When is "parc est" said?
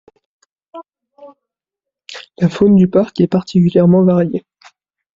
2.87-3.27